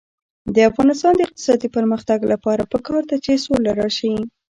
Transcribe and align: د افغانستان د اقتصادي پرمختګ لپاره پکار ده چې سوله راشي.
د 0.55 0.57
افغانستان 0.69 1.13
د 1.15 1.21
اقتصادي 1.27 1.67
پرمختګ 1.77 2.19
لپاره 2.33 2.69
پکار 2.73 3.01
ده 3.09 3.17
چې 3.25 3.41
سوله 3.45 3.71
راشي. 3.79 4.13